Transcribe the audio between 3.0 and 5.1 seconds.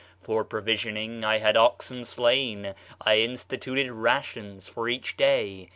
instituted [rations] for